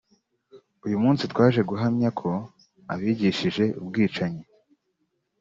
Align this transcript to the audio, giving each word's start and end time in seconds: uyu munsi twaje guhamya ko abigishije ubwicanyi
uyu 0.85 0.97
munsi 1.03 1.23
twaje 1.31 1.61
guhamya 1.69 2.09
ko 2.19 2.29
abigishije 2.93 3.63
ubwicanyi 3.81 4.43